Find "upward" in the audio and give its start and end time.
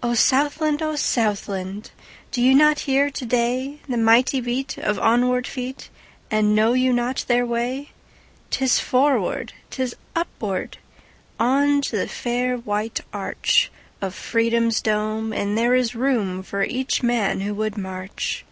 10.14-10.78